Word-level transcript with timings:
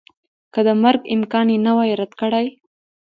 که 0.53 0.59
د 0.67 0.69
مرګ 0.83 1.01
امکان 1.15 1.47
یې 1.53 1.57
نه 1.65 1.71
وای 1.77 1.91
رد 2.01 2.11
کړی 2.21 2.47